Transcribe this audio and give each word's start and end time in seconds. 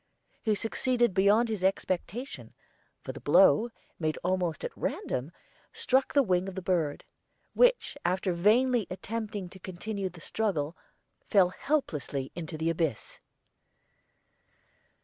He 0.41 0.55
succeeded 0.55 1.13
beyond 1.13 1.47
his 1.47 1.63
expectation, 1.63 2.55
for 3.03 3.11
the 3.11 3.21
blow, 3.21 3.69
made 3.99 4.17
almost 4.23 4.63
at 4.65 4.75
random, 4.75 5.31
struck 5.73 6.11
the 6.11 6.23
wing 6.23 6.47
of 6.47 6.55
the 6.55 6.61
bird, 6.63 7.03
which, 7.53 7.95
after 8.03 8.33
vainly 8.33 8.87
attempting 8.89 9.47
to 9.49 9.59
continue 9.59 10.09
the 10.09 10.19
struggle, 10.19 10.75
fell 11.29 11.49
helplessly 11.49 12.31
into 12.33 12.57
the 12.57 12.71
abyss. 12.71 13.19